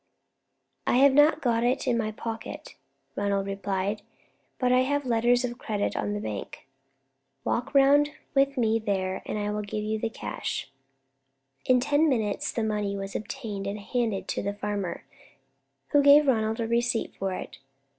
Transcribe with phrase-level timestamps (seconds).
[0.87, 2.73] "I have not got it in my pocket,"
[3.15, 4.01] Ronald replied,
[4.57, 6.67] "but I have letters of credit on the bank.
[7.43, 10.71] Walk round with me there, and I will give you the cash."
[11.65, 15.03] In ten minutes the money was obtained and handed to the farmer,
[15.89, 17.59] who gave Ronald a receipt for it.